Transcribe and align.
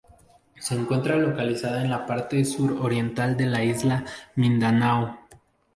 Se 0.59 0.73
encuentra 0.73 1.15
localizada 1.15 1.83
en 1.83 1.91
la 1.91 2.07
parte 2.07 2.43
sur 2.43 2.73
oriental 2.81 3.37
de 3.37 3.45
la 3.45 3.63
isla 3.63 4.03
Mindanao. 4.35 5.27